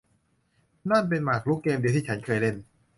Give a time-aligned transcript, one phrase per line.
[0.89, 2.55] นั่นเป็นหมากรุกเกมเดียวที่ฉันเคยเล่น